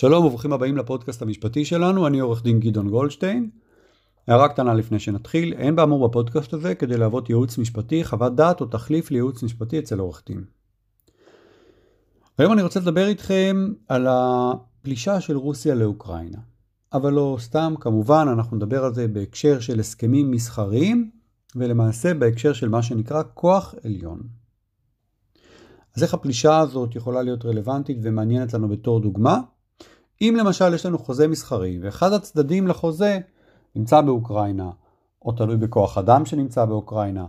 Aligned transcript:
שלום 0.00 0.24
וברוכים 0.24 0.52
הבאים 0.52 0.76
לפודקאסט 0.76 1.22
המשפטי 1.22 1.64
שלנו, 1.64 2.06
אני 2.06 2.20
עורך 2.20 2.42
דין 2.42 2.60
גדעון 2.60 2.90
גולדשטיין. 2.90 3.50
הערה 4.28 4.48
קטנה 4.48 4.74
לפני 4.74 4.98
שנתחיל, 4.98 5.52
אין 5.52 5.76
באמור 5.76 6.08
בפודקאסט 6.08 6.52
הזה 6.52 6.74
כדי 6.74 6.96
להוות 6.96 7.30
ייעוץ 7.30 7.58
משפטי, 7.58 8.04
חוות 8.04 8.36
דעת 8.36 8.60
או 8.60 8.66
תחליף 8.66 9.10
לייעוץ 9.10 9.42
משפטי 9.42 9.78
אצל 9.78 9.98
עורך 9.98 10.22
דין. 10.26 10.44
היום 12.38 12.52
אני 12.52 12.62
רוצה 12.62 12.80
לדבר 12.80 13.06
איתכם 13.06 13.72
על 13.88 14.06
הפלישה 14.10 15.20
של 15.20 15.36
רוסיה 15.36 15.74
לאוקראינה. 15.74 16.38
אבל 16.92 17.12
לא 17.12 17.36
סתם, 17.40 17.74
כמובן, 17.80 18.26
אנחנו 18.32 18.56
נדבר 18.56 18.84
על 18.84 18.94
זה 18.94 19.08
בהקשר 19.08 19.60
של 19.60 19.80
הסכמים 19.80 20.30
מסחריים, 20.30 21.10
ולמעשה 21.56 22.14
בהקשר 22.14 22.52
של 22.52 22.68
מה 22.68 22.82
שנקרא 22.82 23.22
כוח 23.34 23.74
עליון. 23.84 24.20
אז 25.96 26.02
איך 26.02 26.14
הפלישה 26.14 26.58
הזאת 26.58 26.96
יכולה 26.96 27.22
להיות 27.22 27.44
רלוונטית 27.44 27.98
ומעניינת 28.02 28.54
לנו 28.54 28.68
בתור 28.68 29.00
דוגמה? 29.00 29.40
אם 30.20 30.36
למשל 30.38 30.74
יש 30.74 30.86
לנו 30.86 30.98
חוזה 30.98 31.28
מסחרי 31.28 31.78
ואחד 31.82 32.12
הצדדים 32.12 32.66
לחוזה 32.66 33.18
נמצא 33.76 34.00
באוקראינה, 34.00 34.70
או 35.22 35.32
תלוי 35.32 35.56
בכוח 35.56 35.98
אדם 35.98 36.26
שנמצא 36.26 36.64
באוקראינה, 36.64 37.26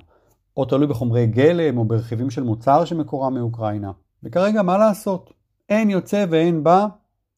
או 0.57 0.65
תלוי 0.65 0.87
בחומרי 0.87 1.27
גלם 1.27 1.77
או 1.77 1.85
ברכיבים 1.85 2.29
של 2.29 2.43
מוצר 2.43 2.85
שמקורם 2.85 3.33
מאוקראינה. 3.33 3.91
וכרגע 4.23 4.61
מה 4.61 4.77
לעשות? 4.77 5.33
אין 5.69 5.89
יוצא 5.89 6.25
ואין 6.29 6.63
בא 6.63 6.87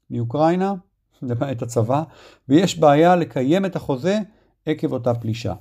מאוקראינה, 0.09 0.73
למעט 1.21 1.61
הצבא, 1.61 2.03
ויש 2.49 2.79
בעיה 2.79 3.15
לקיים 3.15 3.65
את 3.65 3.75
החוזה 3.75 4.19
עקב 4.65 4.93
אותה 4.93 5.13
פלישה. 5.13 5.53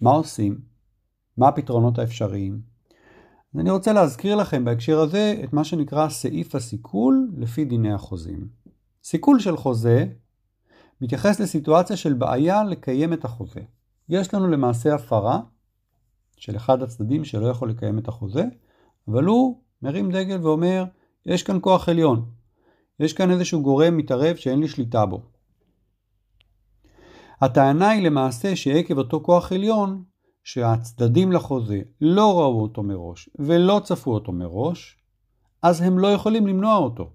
מה 0.00 0.10
עושים? 0.10 0.58
מה 1.36 1.48
הפתרונות 1.48 1.98
האפשריים? 1.98 2.60
אני 3.58 3.70
רוצה 3.70 3.92
להזכיר 3.92 4.36
לכם 4.36 4.64
בהקשר 4.64 5.00
הזה 5.00 5.40
את 5.44 5.52
מה 5.52 5.64
שנקרא 5.64 6.08
סעיף 6.08 6.54
הסיכול 6.54 7.28
לפי 7.36 7.64
דיני 7.64 7.92
החוזים. 7.92 8.59
סיכול 9.04 9.40
של 9.40 9.56
חוזה 9.56 10.06
מתייחס 11.00 11.40
לסיטואציה 11.40 11.96
של 11.96 12.12
בעיה 12.12 12.64
לקיים 12.64 13.12
את 13.12 13.24
החוזה. 13.24 13.60
יש 14.08 14.34
לנו 14.34 14.48
למעשה 14.48 14.94
הפרה 14.94 15.40
של 16.36 16.56
אחד 16.56 16.82
הצדדים 16.82 17.24
שלא 17.24 17.46
יכול 17.46 17.70
לקיים 17.70 17.98
את 17.98 18.08
החוזה, 18.08 18.44
אבל 19.08 19.24
הוא 19.24 19.62
מרים 19.82 20.10
דגל 20.10 20.38
ואומר, 20.42 20.84
יש 21.26 21.42
כאן 21.42 21.58
כוח 21.60 21.88
עליון, 21.88 22.30
יש 23.00 23.12
כאן 23.12 23.30
איזשהו 23.30 23.62
גורם 23.62 23.96
מתערב 23.96 24.36
שאין 24.36 24.60
לי 24.60 24.68
שליטה 24.68 25.06
בו. 25.06 25.22
הטענה 27.40 27.88
היא 27.88 28.06
למעשה 28.06 28.56
שעקב 28.56 28.98
אותו 28.98 29.20
כוח 29.20 29.52
עליון, 29.52 30.04
שהצדדים 30.44 31.32
לחוזה 31.32 31.80
לא 32.00 32.40
ראו 32.40 32.62
אותו 32.62 32.82
מראש 32.82 33.30
ולא 33.38 33.80
צפו 33.84 34.14
אותו 34.14 34.32
מראש, 34.32 34.96
אז 35.62 35.80
הם 35.80 35.98
לא 35.98 36.12
יכולים 36.12 36.46
למנוע 36.46 36.76
אותו. 36.76 37.12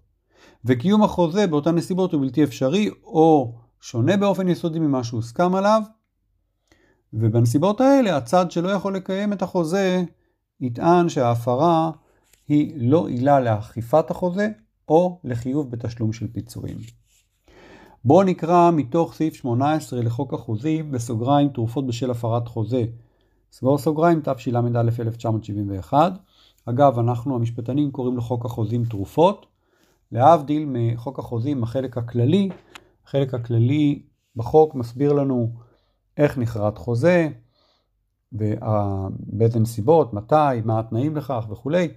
וקיום 0.65 1.03
החוזה 1.03 1.47
באותן 1.47 1.75
נסיבות 1.75 2.13
הוא 2.13 2.21
בלתי 2.21 2.43
אפשרי 2.43 2.89
או 3.03 3.55
שונה 3.81 4.17
באופן 4.17 4.47
יסודי 4.47 4.79
ממה 4.79 5.03
שהוסכם 5.03 5.55
עליו, 5.55 5.81
ובנסיבות 7.13 7.81
האלה 7.81 8.17
הצד 8.17 8.51
שלא 8.51 8.69
יכול 8.69 8.95
לקיים 8.95 9.33
את 9.33 9.41
החוזה 9.41 10.03
יטען 10.61 11.09
שההפרה 11.09 11.91
היא 12.47 12.73
לא 12.89 13.07
עילה 13.07 13.39
לאכיפת 13.39 14.11
החוזה 14.11 14.49
או 14.88 15.19
לחיוב 15.23 15.71
בתשלום 15.71 16.13
של 16.13 16.27
פיצויים. 16.27 16.77
בואו 18.05 18.23
נקרא 18.23 18.71
מתוך 18.71 19.13
סעיף 19.13 19.33
18 19.33 20.01
לחוק 20.01 20.33
החוזים 20.33 20.91
בסוגריים 20.91 21.49
תרופות 21.49 21.88
בשל 21.88 22.11
הפרת 22.11 22.47
חוזה. 22.47 22.85
סגור 23.51 23.77
סוגריים 23.77 24.21
תשל"א 24.23 24.81
1971. 24.81 26.13
אגב, 26.66 26.99
אנחנו 26.99 27.35
המשפטנים 27.35 27.91
קוראים 27.91 28.17
לחוק 28.17 28.45
החוזים 28.45 28.85
תרופות. 28.85 29.45
להבדיל 30.11 30.65
מחוק 30.67 31.19
החוזים, 31.19 31.63
החלק 31.63 31.97
הכללי, 31.97 32.49
החלק 33.05 33.33
הכללי 33.33 34.03
בחוק 34.35 34.75
מסביר 34.75 35.13
לנו 35.13 35.51
איך 36.17 36.37
נכרת 36.37 36.77
חוזה, 36.77 37.29
באיזה 38.31 39.59
נסיבות, 39.59 40.13
מתי, 40.13 40.61
מה 40.65 40.79
התנאים 40.79 41.15
לכך 41.15 41.47
וכולי. 41.49 41.88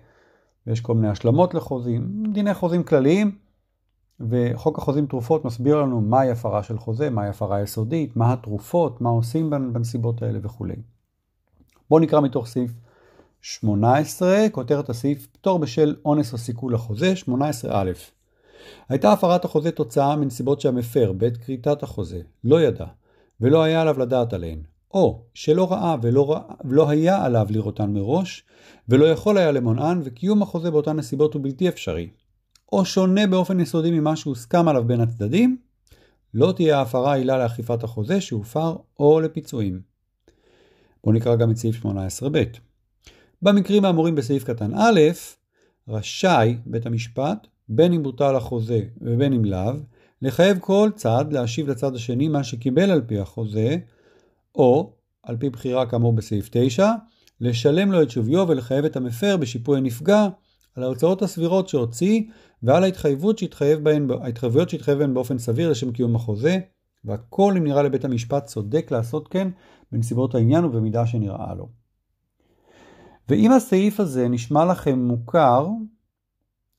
ויש 0.67 0.81
כל 0.81 0.95
מיני 0.95 1.09
השלמות 1.09 1.55
לחוזים, 1.55 2.23
דיני 2.33 2.55
חוזים 2.55 2.83
כלליים, 2.83 3.39
וחוק 4.21 4.79
החוזים 4.79 5.07
תרופות 5.07 5.45
מסביר 5.45 5.83
לנו 5.83 6.01
מהי 6.01 6.31
הפרה 6.31 6.63
של 6.63 6.79
חוזה, 6.79 7.11
מהי 7.11 7.29
הפרה 7.29 7.63
יסודית, 7.63 8.17
מה 8.17 8.33
התרופות, 8.33 9.01
מה 9.01 9.11
עושים 9.11 9.51
בנסיבות 9.51 10.23
האלה 10.23 10.39
וכולי. 10.43 10.77
בואו 11.91 12.01
נקרא 12.01 12.21
מתוך 12.21 12.47
סעיף 12.47 12.73
18, 13.43 14.49
כותרת 14.53 14.91
הסעיף 14.91 15.27
פטור 15.27 15.59
בשל 15.59 15.97
אונס 16.05 16.33
או 16.33 16.39
סיכול 16.39 16.75
החוזה, 16.75 17.15
18א. 17.27 17.69
הייתה 18.89 19.13
הפרת 19.13 19.45
החוזה 19.45 19.71
תוצאה 19.71 20.17
מנסיבות 20.17 20.61
שהמפר 20.61 21.13
בעת 21.13 21.37
כריתת 21.37 21.83
החוזה 21.83 22.21
לא 22.45 22.61
ידע 22.61 22.87
ולא 23.41 23.63
היה 23.63 23.81
עליו 23.81 23.99
לדעת 23.99 24.33
עליהן, 24.33 24.63
או 24.95 25.23
שלא 25.35 25.73
ראה 25.73 25.97
ולא, 26.03 26.31
ראה, 26.33 26.55
ולא 26.65 26.91
היה 26.91 27.25
עליו 27.25 27.47
לראותן 27.51 27.91
מראש, 27.91 28.45
ולא 28.89 29.05
יכול 29.05 29.39
היה 29.39 29.53
למונען, 29.53 30.01
וקיום 30.05 30.43
החוזה 30.43 30.71
באותן 30.71 30.97
נסיבות 30.97 31.35
הוא 31.35 31.43
בלתי 31.43 31.69
אפשרי, 31.69 32.11
או 32.73 32.85
שונה 32.85 33.27
באופן 33.27 33.61
יסודי 33.61 33.91
ממה 33.91 34.17
שהוסכם 34.17 34.69
עליו 34.69 34.85
בין 34.85 35.01
הצדדים, 35.01 35.57
לא 36.35 36.53
תהיה 36.53 36.79
ההפרה 36.79 37.15
עילה 37.15 37.39
לאכיפת 37.39 37.85
החוזה 37.85 38.21
שהופר 38.21 38.77
או 38.99 39.21
לפיצויים. 39.21 39.81
בואו 41.05 41.15
נקרא 41.15 41.37
גם 41.37 41.51
את 41.51 41.57
סעיף 41.57 41.85
18ב. 41.85 42.68
במקרים 43.43 43.85
האמורים 43.85 44.15
בסעיף 44.15 44.45
קטן 44.45 44.71
א', 44.75 45.01
רשאי 45.89 46.57
בית 46.67 46.87
המשפט, 46.87 47.47
בין 47.69 47.93
אם 47.93 48.03
בוטל 48.03 48.37
החוזה 48.37 48.81
ובין 49.01 49.33
אם 49.33 49.45
לאו, 49.45 49.73
לחייב 50.23 50.59
כל 50.59 50.91
צד 50.95 51.25
להשיב 51.31 51.69
לצד 51.69 51.95
השני 51.95 52.29
מה 52.29 52.45
שקיבל 52.45 52.91
על 52.91 53.03
פי 53.07 53.19
החוזה, 53.19 53.77
או, 54.55 54.93
על 55.23 55.37
פי 55.37 55.51
בחירה 55.51 55.87
כאמור 55.87 56.13
בסעיף 56.13 56.49
9, 56.53 56.93
לשלם 57.41 57.93
לו 57.93 58.03
את 58.03 58.11
שוויו 58.11 58.45
ולחייב 58.49 58.85
את 58.85 58.97
המפר 58.97 59.37
בשיפוי 59.37 59.79
הנפגע 59.79 60.29
על 60.75 60.83
ההוצאות 60.83 61.23
הסבירות 61.23 61.69
שהוציא 61.69 62.23
ועל 62.63 62.85
ההתחייבות 62.85 63.39
שהתחייב 63.39 63.85
בהן, 63.85 64.09
ההתחייבויות 64.23 64.71
שהתחייב 64.71 64.99
בהן 64.99 65.15
באופן 65.15 65.39
סביר 65.39 65.71
לשם 65.71 65.93
קיום 65.93 66.17
החוזה, 66.17 66.59
והכל 67.05 67.55
אם 67.57 67.65
נראה 67.65 67.83
לבית 67.83 68.05
המשפט 68.05 68.47
צודק 68.47 68.91
לעשות 68.91 69.29
כן 69.29 69.49
בנסיבות 69.93 70.35
העניין 70.35 70.65
ובמידה 70.65 71.07
שנראה 71.07 71.55
לו. 71.55 71.78
ואם 73.29 73.53
הסעיף 73.53 74.01
הזה 74.01 74.29
נשמע 74.29 74.65
לכם 74.65 74.99
מוכר, 74.99 75.69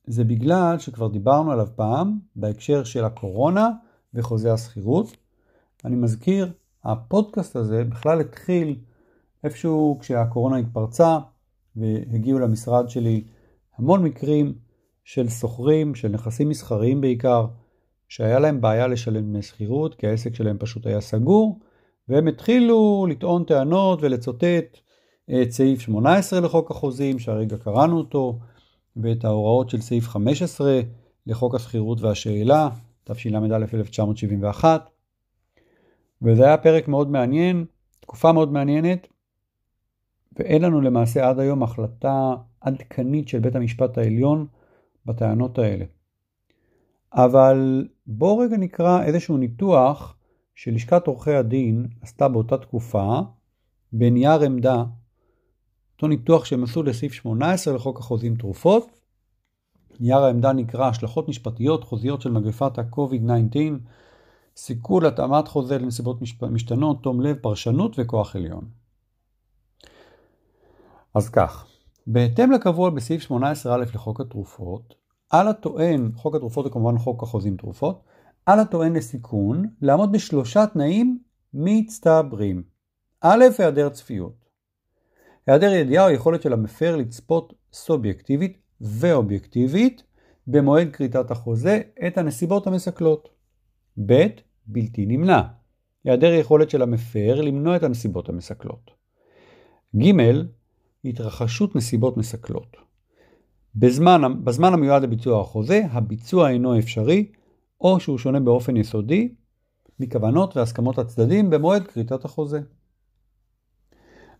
זה 0.07 0.23
בגלל 0.23 0.79
שכבר 0.79 1.07
דיברנו 1.07 1.51
עליו 1.51 1.67
פעם 1.75 2.19
בהקשר 2.35 2.83
של 2.83 3.05
הקורונה 3.05 3.69
וחוזה 4.13 4.53
השכירות. 4.53 5.17
אני 5.85 5.95
מזכיר, 5.95 6.51
הפודקאסט 6.83 7.55
הזה 7.55 7.83
בכלל 7.83 8.19
התחיל 8.21 8.75
איפשהו 9.43 9.97
כשהקורונה 10.01 10.57
התפרצה 10.57 11.17
והגיעו 11.75 12.39
למשרד 12.39 12.89
שלי 12.89 13.23
המון 13.77 14.03
מקרים 14.03 14.53
של 15.03 15.29
סוחרים, 15.29 15.95
של 15.95 16.07
נכסים 16.07 16.49
מסחריים 16.49 17.01
בעיקר, 17.01 17.47
שהיה 18.07 18.39
להם 18.39 18.61
בעיה 18.61 18.87
לשלם 18.87 19.21
דמי 19.21 19.41
שכירות 19.41 19.95
כי 19.95 20.07
העסק 20.07 20.35
שלהם 20.35 20.57
פשוט 20.59 20.85
היה 20.85 21.01
סגור, 21.01 21.59
והם 22.07 22.27
התחילו 22.27 23.07
לטעון 23.09 23.43
טענות 23.43 23.99
ולצוטט 24.01 24.77
את 25.31 25.51
סעיף 25.51 25.79
18 25.79 26.39
לחוק 26.39 26.71
החוזים, 26.71 27.19
שהרגע 27.19 27.57
קראנו 27.57 27.97
אותו, 27.97 28.39
ואת 28.97 29.25
ההוראות 29.25 29.69
של 29.69 29.81
סעיף 29.81 30.07
15 30.07 30.81
לחוק 31.27 31.55
השכירות 31.55 32.01
והשאלה, 32.01 32.69
תשל"א 33.03 33.55
1971. 33.55 34.89
וזה 36.21 36.45
היה 36.45 36.57
פרק 36.57 36.87
מאוד 36.87 37.09
מעניין, 37.11 37.65
תקופה 37.99 38.31
מאוד 38.31 38.51
מעניינת, 38.51 39.07
ואין 40.39 40.61
לנו 40.61 40.81
למעשה 40.81 41.29
עד 41.29 41.39
היום 41.39 41.63
החלטה 41.63 42.35
עדכנית 42.61 43.27
של 43.27 43.39
בית 43.39 43.55
המשפט 43.55 43.97
העליון 43.97 44.47
בטענות 45.05 45.57
האלה. 45.57 45.85
אבל 47.13 47.87
בואו 48.07 48.37
רגע 48.37 48.57
נקרא 48.57 49.03
איזשהו 49.03 49.37
ניתוח 49.37 50.15
שלשכת 50.55 51.07
עורכי 51.07 51.33
הדין 51.33 51.87
עשתה 52.01 52.27
באותה 52.27 52.57
תקופה 52.57 53.19
בנייר 53.93 54.41
עמדה, 54.41 54.83
אותו 55.99 56.07
ניתוח 56.07 56.45
שהם 56.45 56.63
עשו 56.63 56.83
לסעיף 56.83 57.13
18 57.13 57.73
לחוק 57.73 57.99
החוזים 57.99 58.35
תרופות. 58.35 58.99
נייר 59.99 60.17
העמדה 60.17 60.53
נקרא 60.53 60.87
השלכות 60.87 61.29
משפטיות 61.29 61.83
חוזיות 61.83 62.21
של 62.21 62.31
מגפת 62.31 62.79
ה-COVID-19, 62.79 63.57
סיכול 64.57 65.05
התאמת 65.05 65.47
חוזה 65.47 65.77
לנסיבות 65.77 66.19
משתנות, 66.41 67.03
תום 67.03 67.21
לב, 67.21 67.37
פרשנות 67.41 67.95
וכוח 67.97 68.35
עליון. 68.35 68.69
אז 71.13 71.29
כך, 71.29 71.67
בהתאם 72.07 72.51
לקבוע 72.51 72.89
בסעיף 72.89 73.31
18א 73.31 73.67
לחוק 73.93 74.21
התרופות, 74.21 74.95
על 75.29 75.47
הטוען, 75.47 76.11
חוק 76.15 76.35
התרופות 76.35 76.65
הוא 76.65 76.73
כמובן 76.73 76.97
חוק 76.97 77.23
החוזים 77.23 77.57
תרופות, 77.57 78.03
על 78.45 78.59
הטוען 78.59 78.95
לסיכון 78.95 79.65
לעמוד 79.81 80.11
בשלושה 80.11 80.67
תנאים 80.67 81.19
מצטברים. 81.53 82.63
א', 83.21 83.43
היעדר 83.57 83.89
צפיות. 83.89 84.48
היעדר 85.47 85.73
ידיעה 85.73 86.05
או 86.05 86.09
יכולת 86.09 86.41
של 86.41 86.53
המפר 86.53 86.95
לצפות 86.95 87.53
סובייקטיבית 87.73 88.57
ואובייקטיבית 88.81 90.03
במועד 90.47 90.89
כריתת 90.93 91.31
החוזה 91.31 91.81
את 92.07 92.17
הנסיבות 92.17 92.67
המסכלות. 92.67 93.29
ב. 94.05 94.27
בלתי 94.65 95.05
נמנע. 95.05 95.41
היעדר 96.03 96.33
יכולת 96.33 96.69
של 96.69 96.81
המפר 96.81 97.41
למנוע 97.41 97.75
את 97.75 97.83
הנסיבות 97.83 98.29
המסכלות. 98.29 98.91
ג. 99.95 100.11
התרחשות 101.05 101.75
נסיבות 101.75 102.17
מסכלות. 102.17 102.77
בזמן, 103.75 104.21
בזמן 104.43 104.73
המיועד 104.73 105.03
לביצוע 105.03 105.41
החוזה, 105.41 105.81
הביצוע 105.91 106.49
אינו 106.49 106.79
אפשרי, 106.79 107.31
או 107.81 107.99
שהוא 107.99 108.17
שונה 108.17 108.39
באופן 108.39 108.77
יסודי 108.77 109.29
מכוונות 109.99 110.57
והסכמות 110.57 110.97
הצדדים 110.97 111.49
במועד 111.49 111.87
כריתת 111.87 112.25
החוזה. 112.25 112.59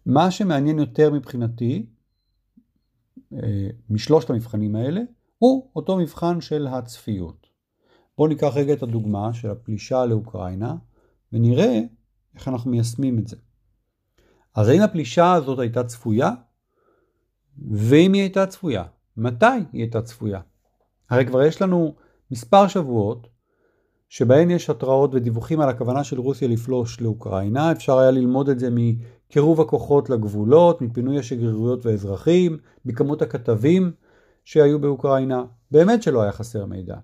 מה 0.05 0.31
שמעניין 0.31 0.79
יותר 0.79 1.11
מבחינתי, 1.13 1.85
אה, 3.33 3.69
משלושת 3.89 4.29
המבחנים 4.29 4.75
האלה, 4.75 5.01
הוא 5.37 5.69
אותו 5.75 5.97
מבחן 5.97 6.41
של 6.41 6.67
הצפיות. 6.67 7.47
בואו 8.17 8.27
ניקח 8.27 8.51
רגע 8.55 8.73
את 8.73 8.83
הדוגמה 8.83 9.33
של 9.33 9.49
הפלישה 9.49 10.05
לאוקראינה, 10.05 10.75
ונראה 11.33 11.81
איך 12.35 12.47
אנחנו 12.47 12.71
מיישמים 12.71 13.19
את 13.19 13.27
זה. 13.27 13.35
אז 14.55 14.67
האם 14.67 14.81
הפלישה 14.81 15.33
הזאת 15.33 15.59
הייתה 15.59 15.83
צפויה? 15.83 16.31
ואם 17.71 18.13
היא 18.13 18.21
הייתה 18.21 18.47
צפויה, 18.47 18.83
מתי 19.17 19.45
היא 19.45 19.81
הייתה 19.81 20.01
צפויה? 20.01 20.41
הרי 21.09 21.25
כבר 21.25 21.41
יש 21.41 21.61
לנו 21.61 21.95
מספר 22.31 22.67
שבועות 22.67 23.27
שבהן 24.09 24.51
יש 24.51 24.69
התראות 24.69 25.09
ודיווחים 25.13 25.61
על 25.61 25.69
הכוונה 25.69 26.03
של 26.03 26.19
רוסיה 26.19 26.47
לפלוש 26.47 27.01
לאוקראינה. 27.01 27.71
אפשר 27.71 27.97
היה 27.97 28.11
ללמוד 28.11 28.49
את 28.49 28.59
זה 28.59 28.69
מקירוב 28.71 29.61
הכוחות 29.61 30.09
לגבולות, 30.09 30.81
מפינוי 30.81 31.19
השגרירויות 31.19 31.85
והאזרחים, 31.85 32.57
מכמות 32.85 33.21
הכתבים 33.21 33.91
שהיו 34.45 34.79
באוקראינה. 34.79 35.43
באמת 35.71 36.03
שלא 36.03 36.21
היה 36.21 36.31
חסר 36.31 36.65
מידע. 36.65 36.95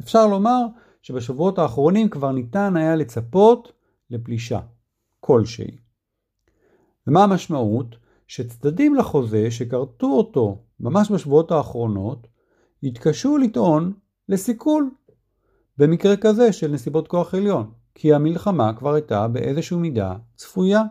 אפשר 0.00 0.26
לומר 0.26 0.60
שבשבועות 1.02 1.58
האחרונים 1.58 2.08
כבר 2.08 2.32
ניתן 2.32 2.76
היה 2.76 2.96
לצפות 2.96 3.72
לפלישה 4.10 4.60
כלשהי. 5.20 5.76
ומה 7.06 7.24
המשמעות? 7.24 7.96
שצדדים 8.26 8.94
לחוזה 8.94 9.50
שכרתו 9.50 10.06
אותו 10.06 10.58
ממש 10.80 11.10
בשבועות 11.10 11.50
האחרונות, 11.50 12.26
יתקשו 12.82 13.38
לטעון 13.38 13.92
לסיכול 14.28 14.90
במקרה 15.78 16.16
כזה 16.16 16.52
של 16.52 16.70
נסיבות 16.70 17.08
כוח 17.08 17.34
עליון, 17.34 17.70
כי 17.94 18.14
המלחמה 18.14 18.72
כבר 18.72 18.94
הייתה 18.94 19.28
באיזושהי 19.28 19.76
מידה 19.76 20.14
צפויה. 20.36 20.82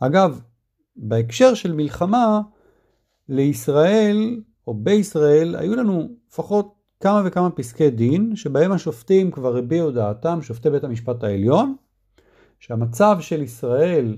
אגב, 0.00 0.40
בהקשר 0.96 1.54
של 1.54 1.72
מלחמה, 1.72 2.40
לישראל 3.28 4.40
או 4.66 4.74
בישראל 4.74 5.56
היו 5.56 5.76
לנו 5.76 6.08
לפחות 6.28 6.74
כמה 7.00 7.22
וכמה 7.24 7.50
פסקי 7.50 7.90
דין 7.90 8.36
שבהם 8.36 8.72
השופטים 8.72 9.30
כבר 9.30 9.56
הביעו 9.56 9.90
דעתם, 9.90 10.42
שופטי 10.42 10.70
בית 10.70 10.84
המשפט 10.84 11.24
העליון, 11.24 11.76
שהמצב 12.60 13.16
של 13.20 13.42
ישראל 13.42 14.16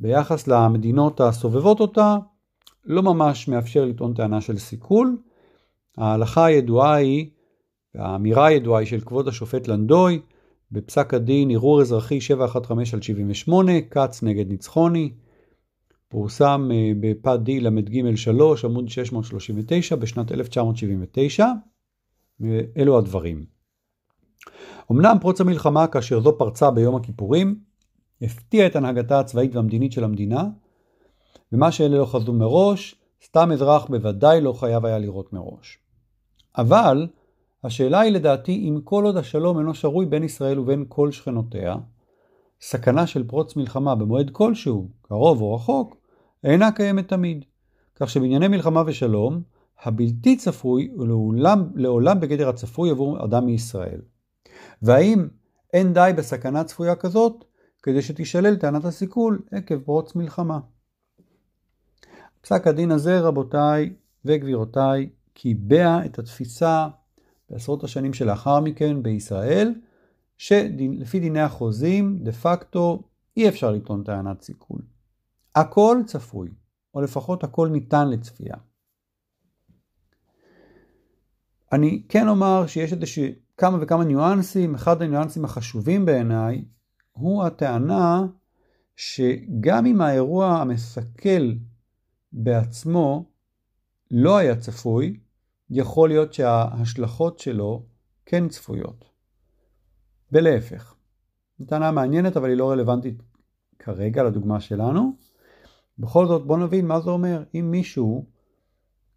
ביחס 0.00 0.48
למדינות 0.48 1.20
הסובבות 1.20 1.80
אותה 1.80 2.16
לא 2.84 3.02
ממש 3.02 3.48
מאפשר 3.48 3.84
לטעון 3.84 4.14
טענה 4.14 4.40
של 4.40 4.58
סיכול. 4.58 5.16
ההלכה 5.96 6.44
הידועה 6.44 6.94
היא, 6.94 7.30
והאמירה 7.94 8.46
הידועה 8.46 8.80
היא 8.80 8.88
של 8.88 9.00
כבוד 9.00 9.28
השופט 9.28 9.68
לנדוי, 9.68 10.20
בפסק 10.72 11.14
הדין 11.14 11.50
ערעור 11.50 11.80
אזרחי 11.80 12.20
715 12.20 12.98
על 12.98 13.02
78, 13.02 13.72
כץ 13.90 14.22
נגד 14.22 14.48
ניצחוני, 14.48 15.12
פורסם 16.08 16.68
אה, 16.72 16.92
בפד 17.00 17.38
ל"ג 17.50 18.16
3 18.16 18.64
עמוד 18.64 18.88
639 18.88 19.96
בשנת 19.96 20.32
1979. 20.32 21.46
אלו 22.76 22.98
הדברים. 22.98 23.44
אמנם 24.92 25.16
פרוץ 25.20 25.40
המלחמה 25.40 25.86
כאשר 25.86 26.20
זו 26.20 26.38
פרצה 26.38 26.70
ביום 26.70 26.96
הכיפורים, 26.96 27.60
הפתיע 28.22 28.66
את 28.66 28.76
הנהגתה 28.76 29.20
הצבאית 29.20 29.54
והמדינית 29.54 29.92
של 29.92 30.04
המדינה, 30.04 30.44
ומה 31.52 31.72
שאלה 31.72 31.98
לא 31.98 32.06
חזו 32.06 32.32
מראש, 32.32 32.94
סתם 33.24 33.52
אזרח 33.52 33.86
בוודאי 33.86 34.40
לא 34.40 34.52
חייב 34.52 34.86
היה 34.86 34.98
לראות 34.98 35.32
מראש. 35.32 35.78
אבל, 36.58 37.06
השאלה 37.64 38.00
היא 38.00 38.12
לדעתי 38.12 38.52
אם 38.52 38.80
כל 38.84 39.04
עוד 39.04 39.16
השלום 39.16 39.58
אינו 39.58 39.74
שרוי 39.74 40.06
בין 40.06 40.24
ישראל 40.24 40.58
ובין 40.58 40.84
כל 40.88 41.12
שכנותיה, 41.12 41.76
סכנה 42.60 43.06
של 43.06 43.28
פרוץ 43.28 43.56
מלחמה 43.56 43.94
במועד 43.94 44.30
כלשהו, 44.30 44.88
קרוב 45.02 45.42
או 45.42 45.54
רחוק, 45.54 45.96
אינה 46.44 46.72
קיימת 46.72 47.08
תמיד. 47.08 47.44
כך 47.94 48.10
שבענייני 48.10 48.48
מלחמה 48.48 48.82
ושלום, 48.86 49.42
הבלתי 49.82 50.36
צפוי 50.36 50.90
הוא 50.94 51.06
לעולם, 51.06 51.70
לעולם 51.74 52.20
בגדר 52.20 52.48
הצפוי 52.48 52.90
עבור 52.90 53.24
אדם 53.24 53.46
מישראל. 53.46 54.00
והאם 54.82 55.28
אין 55.72 55.92
די 55.92 56.10
בסכנה 56.16 56.64
צפויה 56.64 56.96
כזאת 56.96 57.44
כדי 57.82 58.02
שתישלל 58.02 58.56
טענת 58.56 58.84
הסיכול 58.84 59.42
עקב 59.50 59.78
פרוץ 59.78 60.14
מלחמה? 60.14 60.60
פסק 62.40 62.66
הדין 62.66 62.90
הזה, 62.90 63.20
רבותיי 63.20 63.92
וגבירותיי, 64.24 65.10
קיבע 65.34 66.04
את 66.04 66.18
התפיסה 66.18 66.88
בעשרות 67.50 67.84
השנים 67.84 68.14
שלאחר 68.14 68.60
מכן 68.60 69.02
בישראל, 69.02 69.74
שלפי 70.38 71.20
דיני 71.20 71.40
החוזים, 71.40 72.18
דה 72.22 72.32
פקטו, 72.32 73.02
אי 73.36 73.48
אפשר 73.48 73.70
לטעון 73.70 74.04
טענת 74.04 74.42
סיכול. 74.42 74.80
הכל 75.54 75.98
צפוי, 76.06 76.48
או 76.94 77.00
לפחות 77.00 77.44
הכל 77.44 77.68
ניתן 77.68 78.08
לצפייה. 78.10 78.56
אני 81.72 82.02
כן 82.08 82.28
אומר 82.28 82.66
שיש 82.66 82.92
איזה 82.92 83.06
כמה 83.56 83.78
וכמה 83.80 84.04
ניואנסים, 84.04 84.74
אחד 84.74 85.02
הניואנסים 85.02 85.44
החשובים 85.44 86.04
בעיניי 86.06 86.64
הוא 87.12 87.44
הטענה 87.44 88.26
שגם 88.96 89.86
אם 89.86 90.00
האירוע 90.00 90.46
המסכל 90.46 91.52
בעצמו 92.32 93.24
לא 94.10 94.36
היה 94.36 94.56
צפוי, 94.56 95.20
יכול 95.70 96.08
להיות 96.08 96.32
שההשלכות 96.32 97.38
שלו 97.38 97.82
כן 98.26 98.48
צפויות. 98.48 99.04
ולהפך. 100.32 100.94
זו 101.58 101.66
טענה 101.66 101.90
מעניינת 101.90 102.36
אבל 102.36 102.48
היא 102.48 102.56
לא 102.56 102.70
רלוונטית 102.70 103.22
כרגע 103.78 104.22
לדוגמה 104.22 104.60
שלנו. 104.60 105.16
בכל 105.98 106.26
זאת 106.26 106.46
בוא 106.46 106.58
נבין 106.58 106.86
מה 106.86 107.00
זה 107.00 107.10
אומר. 107.10 107.42
אם 107.54 107.70
מישהו 107.70 108.26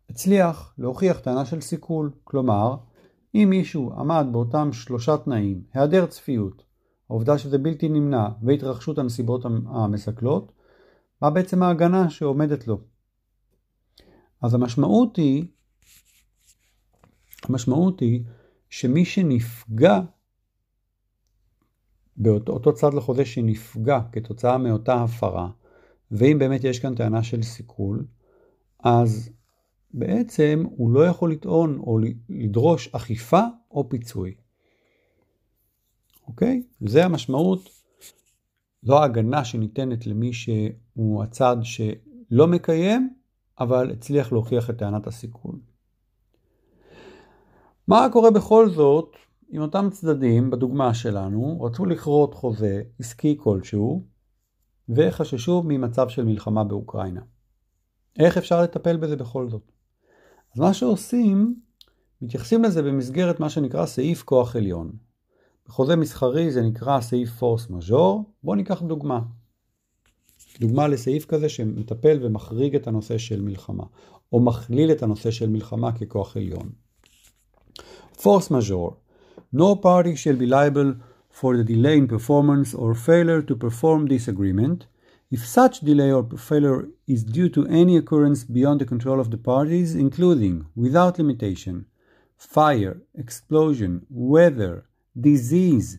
הצליח 0.09 0.73
להוכיח 0.77 1.19
טענה 1.19 1.45
של 1.45 1.61
סיכול, 1.61 2.11
כלומר, 2.23 2.75
אם 3.35 3.47
מישהו 3.49 3.93
עמד 3.93 4.25
באותם 4.31 4.73
שלושה 4.73 5.17
תנאים, 5.17 5.63
היעדר 5.73 6.05
צפיות, 6.05 6.63
העובדה 7.09 7.37
שזה 7.37 7.57
בלתי 7.57 7.89
נמנע 7.89 8.27
והתרחשות 8.41 8.97
הנסיבות 8.97 9.45
המסכלות, 9.45 10.51
מה 11.21 11.29
בעצם 11.29 11.63
ההגנה 11.63 12.09
שעומדת 12.09 12.67
לו? 12.67 12.77
אז 14.41 14.53
המשמעות 14.53 15.15
היא, 15.15 15.47
המשמעות 17.45 17.99
היא 17.99 18.23
שמי 18.69 19.05
שנפגע, 19.05 19.99
באותו 22.17 22.73
צד 22.73 22.93
לחוזה 22.93 23.25
שנפגע 23.25 23.99
כתוצאה 24.11 24.57
מאותה 24.57 25.03
הפרה, 25.03 25.49
ואם 26.11 26.39
באמת 26.39 26.63
יש 26.63 26.79
כאן 26.79 26.95
טענה 26.95 27.23
של 27.23 27.43
סיכול, 27.43 28.05
אז 28.79 29.29
בעצם 29.93 30.63
הוא 30.69 30.91
לא 30.91 31.07
יכול 31.07 31.31
לטעון 31.31 31.77
או 31.79 31.99
לדרוש 32.29 32.89
אכיפה 32.95 33.41
או 33.71 33.89
פיצוי. 33.89 34.35
אוקיי? 36.27 36.63
זה 36.81 37.05
המשמעות, 37.05 37.69
זו 38.83 38.99
ההגנה 38.99 39.45
שניתנת 39.45 40.07
למי 40.07 40.33
שהוא 40.33 41.23
הצד 41.23 41.57
שלא 41.61 42.47
מקיים, 42.47 43.13
אבל 43.59 43.91
הצליח 43.91 44.31
להוכיח 44.31 44.69
את 44.69 44.77
טענת 44.77 45.07
הסיכון. 45.07 45.72
מה 47.87 48.07
קורה 48.11 48.31
בכל 48.31 48.69
זאת 48.69 49.15
אם 49.53 49.61
אותם 49.61 49.87
צדדים, 49.91 50.49
בדוגמה 50.49 50.93
שלנו, 50.93 51.61
רצו 51.61 51.85
לכרות 51.85 52.33
חוזה 52.33 52.81
עסקי 52.99 53.37
כלשהו, 53.39 54.03
וחששו 54.89 55.63
ממצב 55.65 56.09
של 56.09 56.25
מלחמה 56.25 56.63
באוקראינה? 56.63 57.21
איך 58.19 58.37
אפשר 58.37 58.61
לטפל 58.61 58.97
בזה 58.97 59.15
בכל 59.15 59.49
זאת? 59.49 59.71
אז 60.53 60.59
מה 60.59 60.73
שעושים, 60.73 61.55
מתייחסים 62.21 62.63
לזה 62.63 62.81
במסגרת 62.81 63.39
מה 63.39 63.49
שנקרא 63.49 63.85
סעיף 63.85 64.23
כוח 64.23 64.55
עליון. 64.55 64.91
בחוזה 65.67 65.95
מסחרי 65.95 66.51
זה 66.51 66.61
נקרא 66.61 67.01
סעיף 67.01 67.29
פורס 67.29 67.69
מז'ור. 67.69 68.33
בואו 68.43 68.55
ניקח 68.55 68.81
דוגמה. 68.81 69.19
דוגמה 70.59 70.87
לסעיף 70.87 71.25
כזה 71.25 71.49
שמטפל 71.49 72.19
ומחריג 72.21 72.75
את 72.75 72.87
הנושא 72.87 73.17
של 73.17 73.41
מלחמה, 73.41 73.83
או 74.33 74.39
מכליל 74.39 74.91
את 74.91 75.03
הנושא 75.03 75.31
של 75.31 75.49
מלחמה 75.49 75.91
ככוח 75.91 76.37
עליון. 76.37 76.82
Force 78.13 78.49
majeure. 78.49 78.95
No 79.51 79.75
party 79.75 80.15
shall 80.15 80.35
be 80.35 80.45
liable 80.45 80.95
for 81.29 81.57
the 81.57 81.63
delay 81.63 81.97
in 81.97 82.07
performance 82.07 82.73
or 82.73 82.93
failure 82.93 83.41
to 83.41 83.55
perform 83.55 84.05
this 84.05 84.27
agreement. 84.27 84.85
If 85.31 85.45
such 85.45 85.79
delay 85.79 86.11
or 86.11 86.23
failure 86.37 86.89
is 87.07 87.23
due 87.23 87.49
to 87.49 87.67
any 87.67 87.97
occurrence 87.97 88.43
beyond 88.43 88.81
the 88.81 88.85
control 88.85 89.19
of 89.19 89.31
the 89.31 89.37
parties, 89.37 89.95
including, 89.95 90.67
without 90.75 91.17
limitation, 91.17 91.87
fire, 92.37 93.01
explosion, 93.15 94.05
weather, 94.09 94.85
disease, 95.19 95.97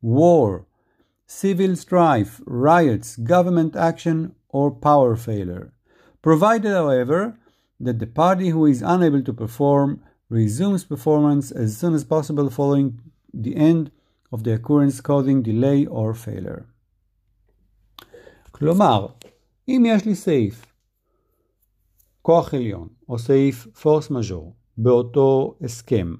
war, 0.00 0.66
civil 1.26 1.74
strife, 1.74 2.40
riots, 2.46 3.16
government 3.16 3.74
action, 3.74 4.34
or 4.48 4.70
power 4.70 5.16
failure, 5.16 5.72
provided, 6.22 6.70
however, 6.70 7.38
that 7.80 7.98
the 7.98 8.06
party 8.06 8.50
who 8.50 8.66
is 8.66 8.82
unable 8.82 9.22
to 9.22 9.32
perform 9.32 10.00
resumes 10.30 10.84
performance 10.84 11.52
as 11.52 11.76
soon 11.76 11.94
as 11.94 12.04
possible 12.04 12.50
following 12.50 13.00
the 13.32 13.54
end 13.56 13.90
of 14.32 14.42
the 14.42 14.52
occurrence 14.54 15.00
causing 15.00 15.42
delay 15.42 15.86
or 15.86 16.14
failure. 16.14 16.64
כלומר, 18.50 19.06
אם 19.68 19.82
יש 19.86 20.04
לי 20.04 20.14
סעיף 20.14 20.66
כוח 22.22 22.54
עליון 22.54 22.88
או 23.08 23.18
סעיף 23.18 23.66
פורס 23.66 24.10
מז'ור 24.10 24.54
באותו 24.78 25.54
הסכם, 25.60 26.14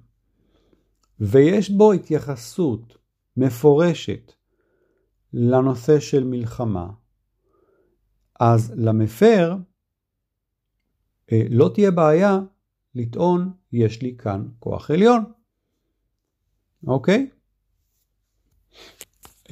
ויש 1.20 1.70
בו 1.70 1.92
התייחסות 1.92 2.96
מפורשת 3.36 4.32
לנושא 5.32 6.00
של 6.00 6.24
מלחמה, 6.24 6.90
אז 8.40 8.72
למפר 8.76 9.56
אה, 11.32 11.42
לא 11.50 11.70
תהיה 11.74 11.90
בעיה 11.90 12.40
לטעון 12.96 13.52
יש 13.72 14.02
לי 14.02 14.16
כאן 14.18 14.48
כוח 14.58 14.90
עליון. 14.90 15.24
אוקיי? 16.86 17.30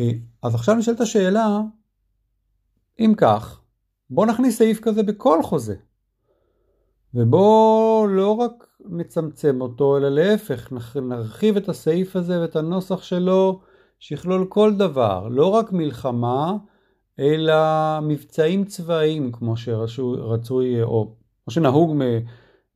אה, 0.01 0.11
אז 0.43 0.55
עכשיו 0.55 0.75
נשאלת 0.75 1.01
השאלה, 1.01 1.61
אם 3.01 3.13
כך, 3.17 3.61
בוא 4.11 4.27
נכניס 4.27 4.59
סעיף 4.59 4.81
כזה 4.81 5.03
בכל 5.03 5.43
חוזה. 5.43 5.77
ובוא 7.15 8.09
לא 8.09 8.37
רק 8.37 8.67
נצמצם 8.85 9.61
אותו, 9.61 9.97
אלא 9.97 10.09
להפך, 10.09 10.73
נרחיב 11.03 11.57
את 11.57 11.69
הסעיף 11.69 12.17
הזה 12.17 12.41
ואת 12.41 12.57
הנוסח 12.57 13.03
שלו, 13.03 13.61
שיכלול 13.99 14.47
כל 14.49 14.75
דבר, 14.75 15.29
לא 15.29 15.47
רק 15.47 15.73
מלחמה, 15.73 16.57
אלא 17.19 17.55
מבצעים 18.03 18.65
צבאיים, 18.65 19.33
כמו 19.33 19.57
שרצוי, 19.57 20.83
או 20.83 21.15
כמו 21.45 21.53
שנהוג 21.53 21.97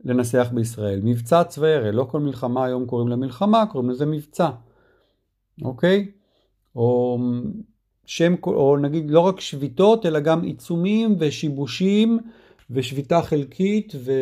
לנסח 0.04 0.50
בישראל. 0.54 1.00
מבצע 1.02 1.44
צבאי, 1.44 1.74
הרי 1.74 1.92
לא 1.92 2.04
כל 2.04 2.20
מלחמה 2.20 2.64
היום 2.64 2.86
קוראים 2.86 3.08
לה 3.08 3.16
מלחמה, 3.16 3.66
קוראים 3.66 3.90
לזה 3.90 4.06
מבצע, 4.06 4.50
אוקיי? 5.62 6.10
או 6.76 7.18
שם, 8.06 8.34
או 8.46 8.76
נגיד 8.76 9.10
לא 9.10 9.20
רק 9.20 9.40
שביתות, 9.40 10.06
אלא 10.06 10.20
גם 10.20 10.42
עיצומים 10.42 11.16
ושיבושים 11.18 12.18
ושביתה 12.70 13.22
חלקית 13.22 13.92
ו, 13.96 14.12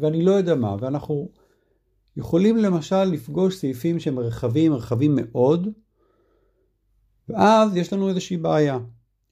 ואני 0.00 0.22
לא 0.24 0.30
יודע 0.30 0.54
מה. 0.54 0.76
ואנחנו 0.80 1.28
יכולים 2.16 2.56
למשל 2.56 3.04
לפגוש 3.04 3.56
סעיפים 3.56 4.00
שהם 4.00 4.18
רחבים, 4.18 4.74
רחבים 4.74 5.18
מאוד, 5.20 5.68
ואז 7.28 7.76
יש 7.76 7.92
לנו 7.92 8.08
איזושהי 8.08 8.36
בעיה. 8.36 8.78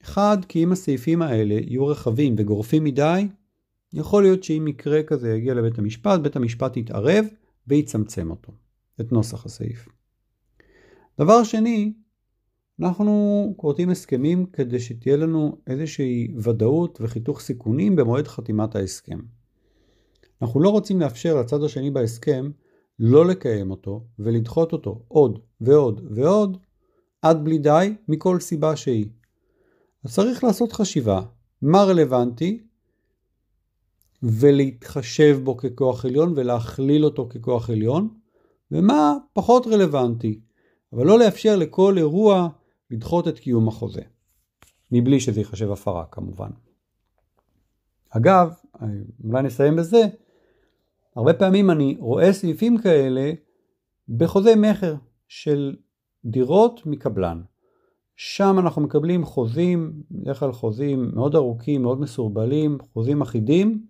אחד, 0.03 0.37
כי 0.47 0.63
אם 0.63 0.71
הסעיפים 0.71 1.21
האלה 1.21 1.53
יהיו 1.53 1.87
רחבים 1.87 2.35
וגורפים 2.37 2.83
מדי, 2.83 3.27
יכול 3.95 4.23
להיות 4.23 4.43
שאם 4.43 4.65
מקרה 4.65 5.03
כזה 5.03 5.33
יגיע 5.33 5.53
לבית 5.53 5.79
המשפט, 5.79 6.19
בית 6.19 6.35
המשפט 6.35 6.77
יתערב 6.77 7.25
ויצמצם 7.67 8.31
אותו, 8.31 8.51
את 9.01 9.11
נוסח 9.11 9.45
הסעיף. 9.45 9.89
דבר 11.19 11.43
שני, 11.43 11.93
אנחנו 12.79 13.53
כורתים 13.57 13.89
הסכמים 13.89 14.45
כדי 14.45 14.79
שתהיה 14.79 15.17
לנו 15.17 15.57
איזושהי 15.67 16.33
ודאות 16.37 16.97
וחיתוך 17.01 17.39
סיכונים 17.41 17.95
במועד 17.95 18.27
חתימת 18.27 18.75
ההסכם. 18.75 19.19
אנחנו 20.41 20.59
לא 20.59 20.69
רוצים 20.69 20.99
לאפשר 20.99 21.39
לצד 21.39 21.63
השני 21.63 21.91
בהסכם 21.91 22.51
לא 22.99 23.25
לקיים 23.25 23.71
אותו 23.71 24.05
ולדחות 24.19 24.73
אותו 24.73 25.03
עוד 25.07 25.39
ועוד 25.61 26.07
ועוד 26.15 26.57
עד 27.21 27.43
בלי 27.43 27.57
די 27.57 27.93
מכל 28.07 28.39
סיבה 28.39 28.75
שהיא. 28.75 29.09
אז 30.03 30.13
צריך 30.15 30.43
לעשות 30.43 30.71
חשיבה 30.71 31.21
מה 31.61 31.83
רלוונטי 31.83 32.63
ולהתחשב 34.25 35.39
בו 35.43 35.57
ככוח 35.57 36.05
עליון 36.05 36.33
ולהכליל 36.35 37.05
אותו 37.05 37.29
ככוח 37.29 37.69
עליון 37.69 38.09
ומה 38.71 39.17
פחות 39.33 39.67
רלוונטי, 39.67 40.39
אבל 40.93 41.05
לא 41.05 41.19
לאפשר 41.19 41.55
לכל 41.55 41.97
אירוע 41.97 42.47
לדחות 42.91 43.27
את 43.27 43.39
קיום 43.39 43.67
החוזה, 43.67 44.01
מבלי 44.91 45.19
שזה 45.19 45.39
ייחשב 45.39 45.71
הפרה 45.71 46.05
כמובן. 46.11 46.49
אגב, 48.09 48.53
אולי 49.23 49.43
נסיים 49.43 49.75
בזה, 49.75 50.07
הרבה 51.15 51.33
פעמים 51.33 51.71
אני 51.71 51.97
רואה 51.99 52.33
סעיפים 52.33 52.77
כאלה 52.77 53.31
בחוזה 54.09 54.55
מכר 54.55 54.95
של 55.27 55.75
דירות 56.25 56.85
מקבלן. 56.85 57.41
שם 58.15 58.55
אנחנו 58.59 58.81
מקבלים 58.81 59.25
חוזים, 59.25 60.03
בדרך 60.11 60.39
כלל 60.39 60.51
חוזים 60.51 61.11
מאוד 61.13 61.35
ארוכים, 61.35 61.81
מאוד 61.81 62.01
מסורבלים, 62.01 62.77
חוזים 62.93 63.21
אחידים, 63.21 63.85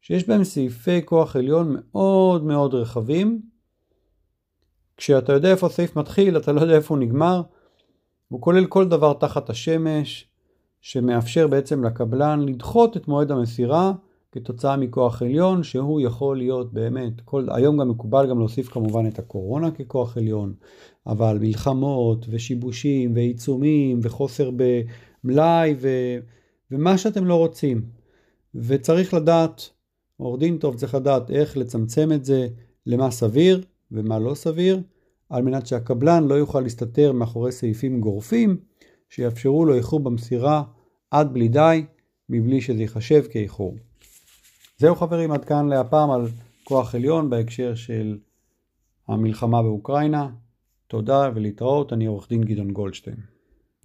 שיש 0.00 0.28
בהם 0.28 0.44
סעיפי 0.44 1.00
כוח 1.04 1.36
עליון 1.36 1.76
מאוד 1.76 2.44
מאוד 2.44 2.74
רחבים. 2.74 3.42
כשאתה 4.96 5.32
יודע 5.32 5.50
איפה 5.50 5.66
הסעיף 5.66 5.96
מתחיל, 5.96 6.36
אתה 6.36 6.52
לא 6.52 6.60
יודע 6.60 6.76
איפה 6.76 6.94
הוא 6.94 7.02
נגמר, 7.02 7.42
הוא 8.28 8.40
כולל 8.40 8.66
כל 8.66 8.88
דבר 8.88 9.12
תחת 9.12 9.50
השמש, 9.50 10.28
שמאפשר 10.80 11.46
בעצם 11.46 11.84
לקבלן 11.84 12.40
לדחות 12.48 12.96
את 12.96 13.08
מועד 13.08 13.30
המסירה 13.30 13.92
כתוצאה 14.32 14.76
מכוח 14.76 15.22
עליון, 15.22 15.62
שהוא 15.62 16.00
יכול 16.00 16.38
להיות 16.38 16.72
באמת, 16.72 17.20
כל, 17.24 17.46
היום 17.50 17.80
גם 17.80 17.88
מקובל 17.88 18.30
גם 18.30 18.38
להוסיף 18.38 18.68
כמובן 18.68 19.06
את 19.06 19.18
הקורונה 19.18 19.70
ככוח 19.70 20.16
עליון, 20.16 20.54
אבל 21.06 21.38
מלחמות 21.40 22.26
ושיבושים 22.30 23.14
ועיצומים 23.14 24.00
וחוסר 24.02 24.50
במלאי 24.56 25.74
ו, 25.80 25.88
ומה 26.70 26.98
שאתם 26.98 27.24
לא 27.24 27.34
רוצים. 27.34 27.82
וצריך 28.54 29.14
לדעת, 29.14 29.70
עורך 30.18 30.40
דין 30.40 30.58
טוב 30.58 30.76
צריך 30.76 30.94
לדעת 30.94 31.30
איך 31.30 31.56
לצמצם 31.56 32.12
את 32.12 32.24
זה 32.24 32.48
למה 32.86 33.10
סביר 33.10 33.64
ומה 33.92 34.18
לא 34.18 34.34
סביר. 34.34 34.80
על 35.30 35.42
מנת 35.42 35.66
שהקבלן 35.66 36.24
לא 36.24 36.34
יוכל 36.34 36.60
להסתתר 36.60 37.12
מאחורי 37.12 37.52
סעיפים 37.52 38.00
גורפים 38.00 38.56
שיאפשרו 39.08 39.64
לו 39.64 39.74
איחור 39.74 40.00
במסירה 40.00 40.62
עד 41.10 41.32
בלי 41.32 41.48
די, 41.48 41.84
מבלי 42.28 42.60
שזה 42.60 42.82
ייחשב 42.82 43.24
כאיחור. 43.30 43.76
זהו 44.78 44.94
חברים, 44.94 45.32
עד 45.32 45.44
כאן 45.44 45.68
להפעם 45.68 46.10
על 46.10 46.28
כוח 46.64 46.94
עליון 46.94 47.30
בהקשר 47.30 47.74
של 47.74 48.18
המלחמה 49.08 49.62
באוקראינה. 49.62 50.30
תודה 50.86 51.30
ולהתראות, 51.34 51.92
אני 51.92 52.06
עורך 52.06 52.28
דין 52.28 52.44
גדעון 52.44 52.70
גולדשטיין. 52.70 53.37